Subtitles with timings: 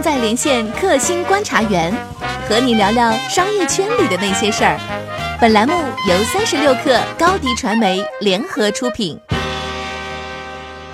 [0.00, 1.92] 正在连线克星观察员，
[2.48, 4.80] 和你聊聊商业圈里的那些事儿。
[5.38, 5.74] 本栏目
[6.08, 9.20] 由三十六氪高低传媒联合出品。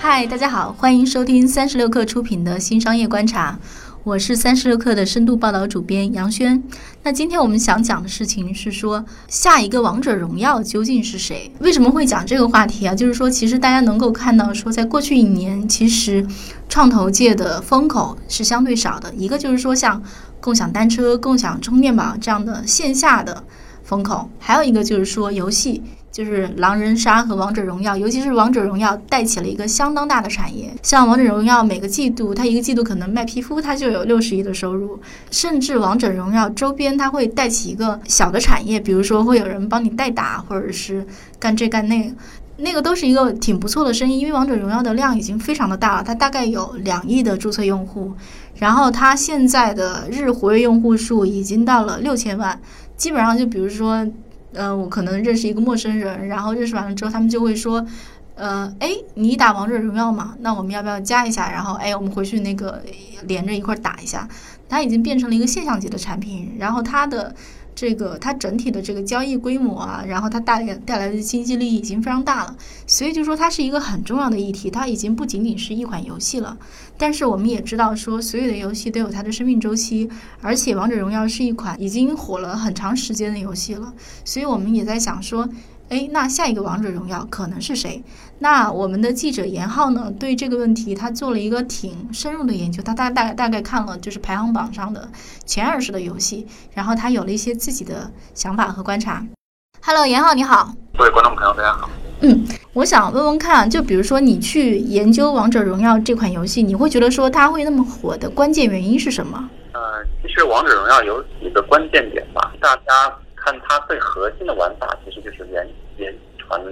[0.00, 3.58] 嗨，大家好，欢迎收听三十六氪出品的新商业观察。
[4.04, 6.62] 我是三十六氪的深度报道主编杨轩。
[7.02, 11.50] 那今天我们想讲的事情是说，下一个王者荣耀究竟是谁？
[11.60, 12.94] 为什么会讲这个话题啊？
[12.94, 16.22] 就是说，其实大家能够看到，说在过去一年，其实
[16.68, 19.10] 创投界的风口是相对少的。
[19.16, 20.02] 一个就是说，像
[20.38, 23.42] 共享单车、共享充电宝这样的线下的
[23.84, 25.82] 风口，还有一个就是说游戏。
[26.14, 30.72] 就是狼人杀和王者荣耀，尤其是王者荣耀带起了一个相当大的产业。
[30.80, 34.96] 像王者荣耀每个季度，它一个季度可能卖皮肤，它就有六十亿的收入。
[35.32, 41.04] 甚至王者荣耀周边，它会带起一个小的产业，比如说会有人帮你代打，或者是
[41.40, 42.14] 干这干那，
[42.58, 44.20] 那个都是一个挺不错的生意。
[44.20, 48.12] 因为王者荣耀的量已经非常的大了，它大概有两亿的注册用户，
[48.54, 52.60] 然后它现在的日活跃用户数已经到了六千万，
[52.96, 54.06] 基本上就比如说。
[54.54, 57.84] 嗯，我可能认识一个陌生人，然后认识完了之后，他们就会说，
[58.34, 60.34] 呃，哎，你打王者荣耀吗？
[60.40, 61.50] 那我们要不要加一下？
[61.50, 62.82] 然后，哎，我们回去那个
[63.26, 64.28] 连着一块打一下。
[64.68, 67.34] 它已经变成了一个现象级的产品，然后它的。
[67.74, 76.56] 这个它整体的这个交易规模啊，然后它带来带来的经济利益已经非常大了，所以就说它是一个很重要的议题，它已经不仅仅是一款游戏了。
[76.96, 80.08] 但是我们也知道说，所有的游戏都有它的生命周期，
[80.40, 83.92] 而且王者荣耀是一款已经火了很长时间的游戏了，
[84.24, 85.48] 所以我们也在想说。
[85.94, 88.02] 哎，那下一个王者荣耀可能是谁？
[88.40, 90.12] 那我们的记者严浩呢？
[90.18, 92.82] 对这个问题，他做了一个挺深入的研究。
[92.82, 95.08] 他大大大概看了就是排行榜上的
[95.46, 99.24] 前二十的游戏，然后他有了一些自己的想法和观察。
[99.82, 100.74] Hello，严浩你好。
[100.98, 101.88] 各位观众朋友，大家好。
[102.22, 109.48] 嗯，我想问问看，就比如说你去研究王者荣耀这款游戏，你会觉得说它会那么火的关键原因是什么？
[109.72, 113.16] 呃，其实王者荣耀有几个关键点吧，大家。
[113.46, 115.43] 看它最核心的玩法，其实就是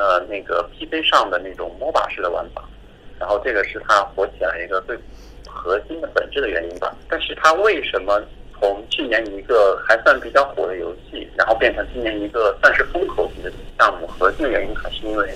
[0.00, 2.64] 了那个 PC 上的那种 MOBA 式的玩法，
[3.18, 4.96] 然后这个是它火起来一个最
[5.46, 6.96] 核心的本质的原因吧。
[7.08, 8.20] 但是它为什么
[8.58, 14.06] 从去年一个还算比较火的游戏，然后变成今年一个算是风口级的项目？
[14.06, 15.28] 核心的原因还是因为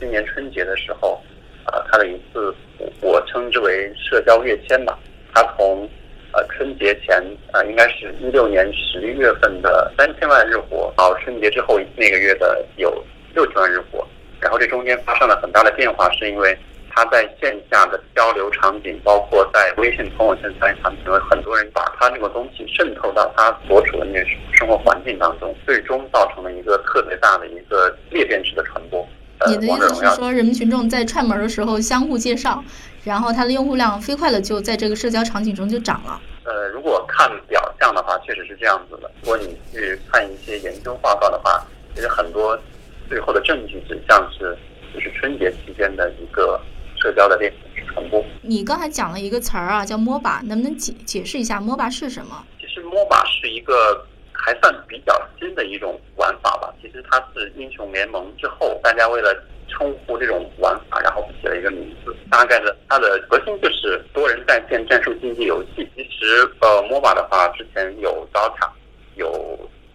[0.00, 1.22] 今年春节的时候，
[1.64, 2.52] 啊，它的一次
[3.00, 4.98] 我称之为社交跃迁吧，
[5.32, 5.88] 它从。
[6.30, 7.16] 呃，春节前
[7.52, 13.02] 啊，应该是一六年十一月份的三千万日活，到春节之后那个月的有
[13.38, 14.04] 六千万日活，
[14.40, 16.58] 然后这中间发生了很大的变化，是因为
[16.90, 29.06] 它在线下的交流场景，包括在微信朋友圈交流场景，为很多人把它这个东西渗透到他所处的那个生活环境当中，最终造成了一个特别大的一个裂变式的传播。
[29.46, 32.64] 你的意思是说，人民群众在串门的时候相互介绍？
[33.04, 36.20] 然后它的用户量飞快的就在这个社交场景中就涨了。
[36.42, 39.08] 呃，如果看表象的话，确实是这样子的。
[39.22, 42.58] 如果你去看一些研究报告的话，其实很多
[43.08, 44.56] 最后的证据指向是，
[44.92, 46.60] 就是春节期间的一个
[46.96, 47.52] 社交的链
[47.86, 48.24] 传播。
[48.42, 52.44] 你刚才讲了一个词儿啊，叫 MOBA，能不能解解释一下 MOBA 是什么？
[52.60, 56.72] 其实 MOBA 是一个还算比较新的一种玩法吧。
[56.82, 59.34] 其实它是英雄联盟之后，大家为了
[59.68, 62.14] 称呼这种玩法，然后起了一个名字。
[62.30, 65.88] 大概的，它的核心就是多人在线战术竞技游戏。
[65.96, 68.77] 其实，呃，MOBA 的话，之前有 DOTA，有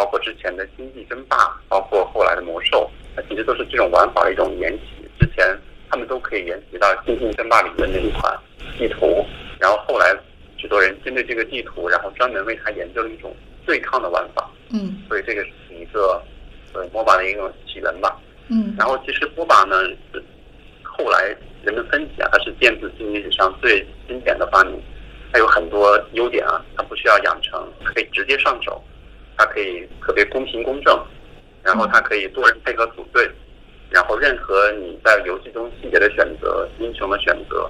[0.00, 1.36] 包括之前的星际争霸，
[1.68, 5.06] 包括后来的魔兽，它其实都是这种玩法的一种延袭。
[5.18, 5.46] 之前
[5.90, 8.34] 他们都可以延袭到星际争霸里的那一款
[8.78, 9.22] 地图，
[9.58, 10.16] 然后后来
[10.56, 14.50] 许多人针对这个地图，然后专门为它研究了一种对抗的玩法。
[14.70, 16.22] 嗯，所以这个是一个
[16.72, 18.18] 呃 MOBA 的一种起源吧。
[18.48, 19.76] 嗯，然后其实波把呢，
[20.82, 24.80] 后来人们分析啊，它是电子竞技史上最经典的发明，
[25.30, 28.82] 它有很多优点啊，它不需要养成，可以直接上手，
[29.40, 31.02] 它可以特别公平公正，
[31.62, 33.26] 然后它可以多人配合组队，
[33.88, 37.66] 然后任何你在游戏中细节的选择、英雄的选择、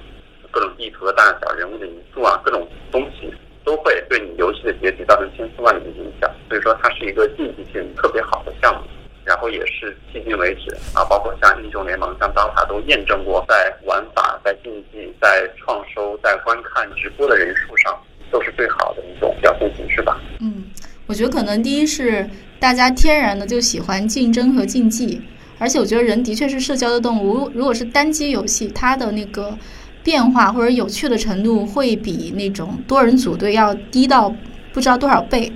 [0.51, 3.33] 各种地图的大小、人物的因素啊，各种东西
[3.65, 8.83] 都会对你游戏的结局造成千丝万缕的影响，所以说它是一个竞技性特别好的项目。
[9.23, 17.97] 然后也是迄今为止啊，包括像英雄联盟、像刀塔都验证过，在玩法、在竞技、在创收、在观看直播的人数上，
[18.33, 20.19] 都是最好的一种表现形式吧。
[20.41, 20.65] 嗯，
[21.07, 22.29] 我觉得可能第一是
[22.59, 25.23] 大家天然的就喜欢竞争和竞技，
[25.57, 27.51] 而且我觉得人的确是社交的动物。
[27.55, 29.57] 如果是单机游戏，它的那个
[30.05, 34.29] 变化或者有趣的程度会比那种多人组队要低到
[34.75, 35.51] 不知道多少倍。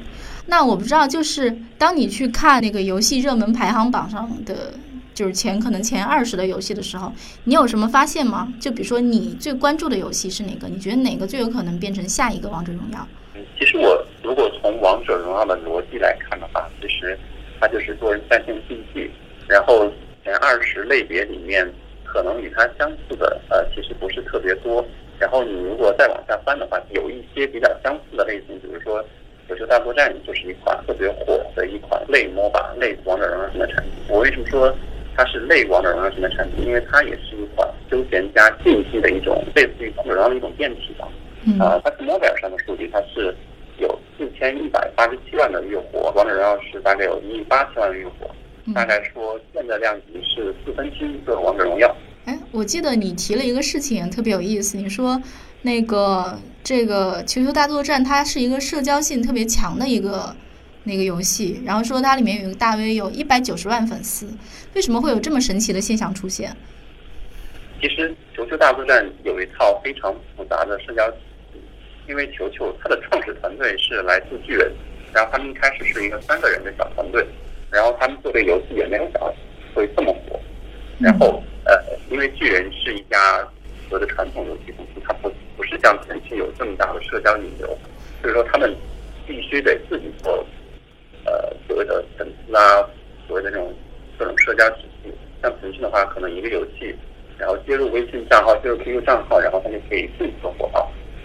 [0.46, 4.72] 那我不知道，就是当你去看那个游戏热门排行榜上的
[5.12, 7.12] 就是前可能前二十的游戏的时候，
[7.44, 8.50] 你有什么发现吗？
[8.58, 10.66] 就比如说你最关注的游戏是哪个？
[10.66, 13.06] 你觉得哪个最有可能变成下一个王者荣耀？
[13.58, 17.16] 其实我如果从王者荣耀的逻辑来看的话，其实
[17.60, 19.10] 它就是多人在线竞技，
[19.46, 19.86] 然后
[20.24, 21.70] 前二十类别里面
[22.02, 24.82] 可能与它相似的呃其实不是特别多，
[25.18, 28.98] 然后你如果再往下翻的话，有一些比较相似的类型，比如说
[29.46, 33.92] 《九球大作战》就是一款特别火的一款类 MOBA 类王者荣耀型的产品。
[34.08, 34.74] 我为什么说？
[35.16, 41.06] 它是类王者荣耀型的产品，因为它也是一款休闲加竞技的一种类似于王者荣耀的一种变体吧。
[41.60, 43.32] 啊，它是 mobile 上的数据，它是
[44.44, 48.30] 千一百八十七万的月活，王者荣耀是大概有一亿八千万的月活，
[48.74, 51.96] 大概说现在量级是四分之一个王者荣耀。
[52.26, 55.18] 哎，我记得你提了一个事情特别有意思，你说
[55.62, 60.36] 那个这个球球大作战它是一个社交性特别强的一个。
[60.86, 64.28] 那个游戏，然后说它里面有一个大 V 有一百九十万粉丝，
[64.74, 66.54] 为什么会有这么神奇的现象出现？
[67.80, 71.10] 其实球球大作战有一套非常复杂的社交
[72.08, 74.72] 因为球球它的创始团队是来自巨人，
[75.12, 77.24] 然后他们一开始是一个三个人的小团队，
[77.70, 79.34] 然后他们做这个游戏也没有想到
[79.74, 80.40] 会这么火，
[80.98, 81.72] 然后呃，
[82.10, 83.38] 因为巨人是一家
[83.88, 87.66] 所谓的传统游戏公司，它不不是像腾讯有这么大的社交引流，
[88.20, 88.74] 所以说他们
[89.26, 90.44] 必须得自己做。
[91.26, 91.32] 呃，
[91.66, 92.86] 所谓的粉丝啊，
[93.26, 93.72] 所谓的那种
[94.18, 95.10] 各种社交体系，
[95.40, 96.94] 像腾讯的话，可能一个游戏，
[97.38, 100.83] 然后接入微信账号，接入 QQ 账号，然后它就可以自己做火爆。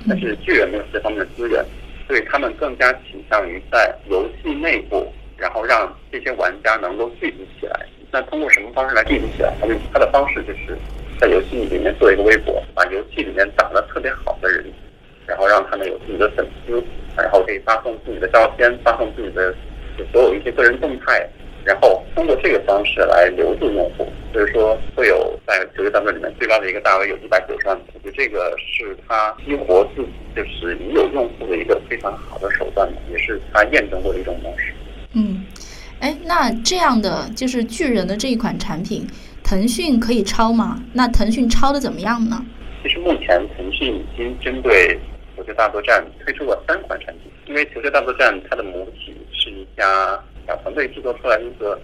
[0.10, 1.64] 但是巨人没有这方面的资源，
[2.08, 5.08] 所以他们更加倾向于在游戏内部，
[5.38, 7.86] 然后让这些玩家能够聚集起来。
[8.12, 9.54] 那通过什么方式来聚集起来？
[9.62, 10.76] 他就他的方式就是
[11.20, 14.66] 在游戏里面做一个微博，把游戏里面打得特别好的人，
[15.28, 16.84] 然后让他们有自己的粉丝，
[17.16, 19.56] 然后可以发送自己的照片，发送自己的。
[20.14, 21.30] 所有一些个人动态，
[21.70, 34.74] 然后通过这个方式来留住用户，所以说会有在九个大作里面最高的一个大 V 有一百九十万，我觉得这个是他激活自己就是已有用户的一个非常好的手段，也是他验证过的一种模式。
[35.14, 35.46] 嗯，
[36.00, 39.06] 哎，那这样的就是巨人的这一款产品，
[39.44, 40.82] 腾讯可以抄吗？
[40.94, 42.44] 那腾讯抄的怎么样呢？
[42.82, 45.00] 其实目前腾讯已经针对
[45.38, 49.14] 球球大作战推出了三款产品，因为球球大作战它的母体。
[49.42, 51.80] 是一家小团队制作出来一个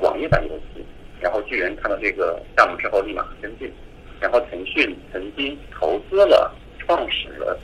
[0.00, 0.82] 网页版游戏，
[1.20, 3.70] 然后巨人看到这个项目之后立马跟进，
[4.18, 7.58] 然后腾讯曾经投资了创始了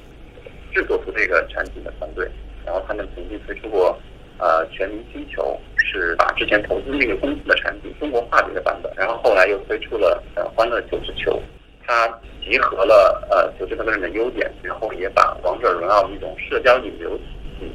[0.70, 2.30] 制作出这个产品的团队，
[2.66, 3.98] 然后他们曾经推出过
[4.36, 11.40] 呃全民星球，是把之前投资那个公司的产品中国化的一个版本，然后后来又推出了呃欢乐九十球，
[11.86, 12.06] 它
[12.44, 17.24] 集合了呃九十个人的优点，然后也把王者荣耀的一种社交引流体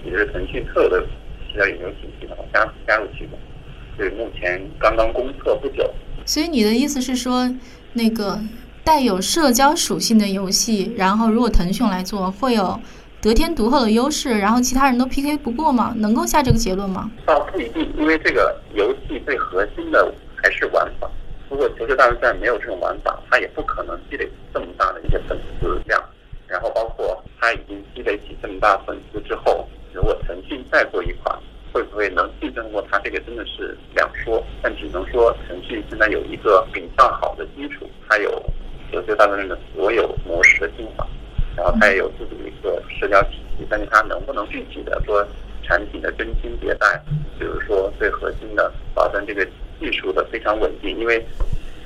[0.03, 1.03] 系，也是腾讯特有的。
[1.57, 3.37] 要有没有体系的加加入其中？
[3.97, 5.89] 对，目前刚刚公测不久。
[6.25, 7.49] 所以你的意思是说，
[7.93, 8.39] 那个
[8.83, 12.79] 带有社交属性的游戏，然后如果腾讯来做，会有
[13.21, 15.93] 得天独厚的优势，然后其他人都 PK 不过吗？
[15.97, 17.09] 能够下这个结论吗？
[17.25, 21.09] 倒不一定，因为这个游戏最核心的还是玩法。
[21.49, 25.99] 如果《球球大作战》没有这种玩法，它也不可能积累这么大的一些粉丝量。
[26.45, 29.67] 然后包括它已经积累起这么大粉丝之后。
[29.93, 31.35] 如果腾讯再做一款，
[31.73, 32.96] 会不会能竞争过它？
[33.07, 34.43] 这个真的是两说。
[34.61, 38.29] 但只能说，腾讯现在有一个比较好的基础，它有
[38.91, 41.07] 有最大的那个所有模式的精华，
[41.55, 43.65] 然后它也有自己的一个社交体系。
[43.69, 45.25] 但是它能不能具体的说
[45.63, 47.01] 产品的更新迭代，
[47.39, 49.47] 比如说最核心的保证这个
[49.79, 50.99] 技术的非常稳定？
[50.99, 51.25] 因为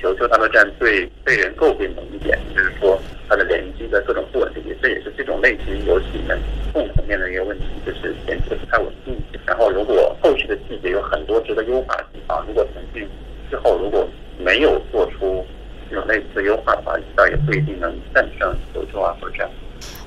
[0.01, 2.99] 球球大作战最被人诟病的一点就是说。
[3.29, 6.37] 它的联机的各种不稳定性，这也是这种类型游戏里面
[6.73, 9.15] 共同面临一个问题，就是连接不太稳定。
[9.45, 13.05] 然后，如果后续的细节有很多值得优化的地方，如果腾讯
[13.49, 14.07] 之后如果
[14.39, 15.45] 没有做出
[15.89, 19.51] 这种类似的优化的话，倒也不一定能战胜九州啊或者这样。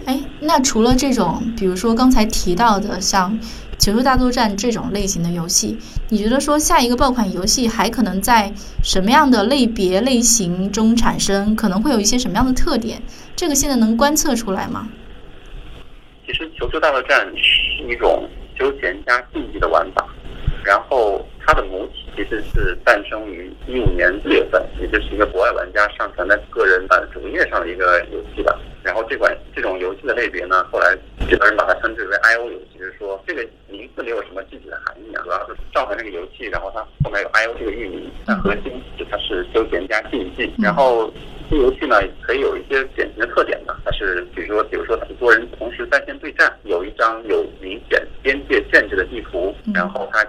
[0.07, 3.39] 哎，那除了这种，比如说刚才提到的像。
[3.77, 5.77] 《球球大作战》这种类型的游戏，
[6.09, 8.51] 你觉得说下一个爆款游戏还可能在
[8.85, 11.57] 什么样的类别类型中产生？
[11.57, 13.03] 可能会有一些什么样的特点？
[13.35, 14.89] 这个现在能观测出来吗？
[16.25, 18.27] 其实《球球大作战》是一种
[18.57, 20.07] 休闲加竞技的玩法，
[20.65, 28.59] 然后它的母体其实是诞生于一五年四月份，也就是一个国外玩家上传在个人版主页上的一个游戏吧。
[28.83, 30.97] 然后这款这种游戏的类别呢，后来
[31.31, 40.53] 有的人把它称之为 I O 游戏，就是说这个名字没有什么具体的含义啊，主要是上传这个游戏，然后它后面有 I O 这个域名，但核心是它是休闲加竞技。
[40.59, 41.11] 然后
[41.51, 50.23] 这游戏呢，可以有一些典型的特点呢，它是比如说，比如说它是多人同时在线对战，有一张有明显边界限制的地图，然后它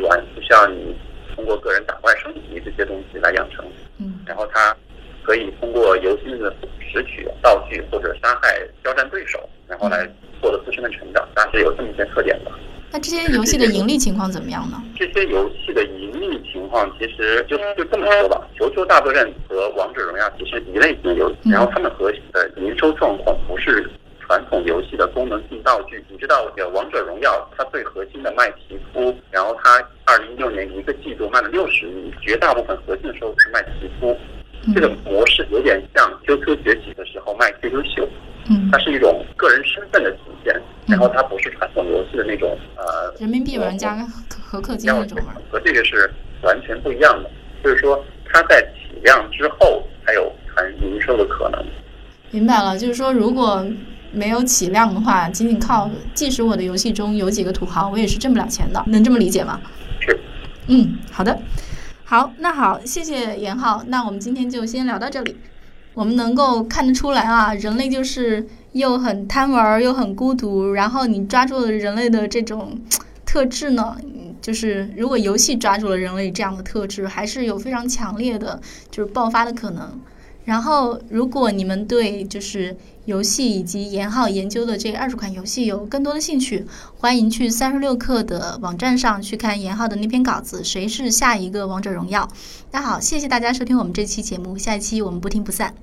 [0.00, 0.96] 习，不需要你
[1.34, 3.64] 通过个人打怪升级这些东西来养成。
[3.98, 4.76] 嗯，然后它
[5.22, 10.08] 可以通过游戏的拾取道具或者杀害交战对手，然后来
[10.40, 12.52] 获得自身的成长，大致有这么一些特点吧。
[12.92, 14.80] 那这些游戏的盈利情况怎么样呢？
[14.96, 23.90] 这些游戏的盈利情况其实就就这么说吧，《球球大作战》和《王者荣耀》其实一类型的游戏，然后他们核心的营收状况不是
[24.26, 26.04] 传统游戏的功能性道具。
[26.08, 34.16] 你知道，《王者荣耀》它最核心的卖皮肤，然后它二零一六年一个季度卖了六十亿，绝大部分核心的收入是卖皮肤。
[34.74, 38.08] 这个模式有点像 QQ 崛起的时候卖 QQ 秀，
[38.50, 44.04] 嗯它是一种个人身份的体现，然后它不是传统游戏的那种呃人民币玩家
[44.42, 45.36] 和氪金要那种玩。
[45.48, 46.10] 和这个是
[46.42, 47.30] 完全不一样的。
[47.62, 51.64] 就是说，它在体量之后才有谈营收的可能。
[52.32, 53.64] 明白了，就是说如果
[54.12, 59.60] 没有起量的话，仅仅靠即使我的游戏中有几个土豪，我也是挣不了钱的，能这么理解吗？
[60.00, 60.18] 是，
[60.68, 61.40] 嗯，好的，
[62.04, 65.36] 好，那好，谢谢严浩，那我们今天就先聊到这里。
[65.94, 70.72] 我们能够看得出来啊，人类就是又很贪玩，又很孤独。
[70.72, 72.78] 然后你抓住了人类的这种
[73.24, 78.60] 特质呢，嗯就是如果游戏抓住了人类这样的特质，还是有非常强烈的
[78.90, 79.98] 就是爆发的可能。
[80.46, 86.64] 然后，如果你们对就是游戏以及严浩研究的这二十款游戏有更多的兴趣，
[86.96, 92.22] 欢迎去三十六氪的网站上去看严浩的那篇稿子《谁是下一个王者荣耀》。
[92.70, 95.74] 那好，谢谢大家收听我们这期节目，下一期我们不听不散。